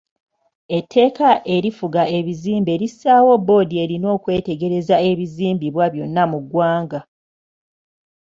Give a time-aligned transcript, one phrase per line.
[0.77, 6.99] Etteeka erifuga ebizimbe lissaawo boodi erina okwetegereza ebizimbibwa byonna mu ggwanga.